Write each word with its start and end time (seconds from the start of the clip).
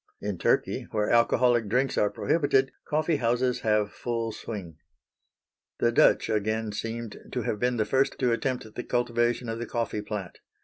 In 0.19 0.39
Turkey, 0.39 0.87
where 0.89 1.11
alcoholic 1.11 1.69
drinks 1.69 1.95
are 1.95 2.09
prohibited, 2.09 2.71
coffee 2.85 3.17
houses 3.17 3.59
have 3.59 3.91
full 3.91 4.31
swing. 4.31 4.77
The 5.77 5.91
Dutch 5.91 6.27
again 6.27 6.71
seemed 6.71 7.17
to 7.31 7.43
have 7.43 7.59
been 7.59 7.77
the 7.77 7.85
first 7.85 8.17
to 8.17 8.31
attempt 8.31 8.73
the 8.73 8.83
cultivation 8.83 9.47
of 9.47 9.59
the 9.59 9.67
coffee 9.67 10.01
plant. 10.01 10.39